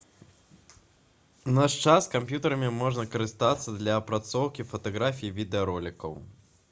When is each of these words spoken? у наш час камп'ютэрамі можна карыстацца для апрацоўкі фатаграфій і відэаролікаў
у 1.51 1.51
наш 1.57 1.75
час 1.91 2.07
камп'ютэрамі 2.15 2.71
можна 2.79 3.05
карыстацца 3.17 3.75
для 3.83 3.93
апрацоўкі 4.05 4.67
фатаграфій 4.71 5.29
і 5.35 5.39
відэаролікаў 5.39 6.19